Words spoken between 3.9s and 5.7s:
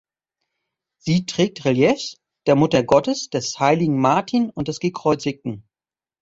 Martin und des Gekreuzigten.